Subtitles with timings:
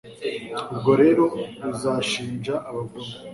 [0.71, 1.23] ubwo rero,
[1.71, 3.13] uzashinja abagome